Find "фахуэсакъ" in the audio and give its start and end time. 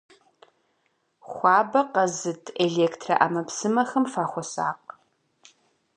4.13-4.89